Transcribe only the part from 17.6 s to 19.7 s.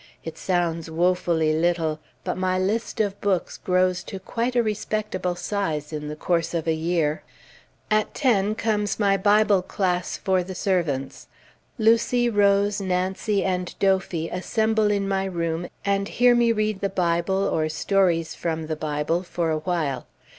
stories from the Bible for a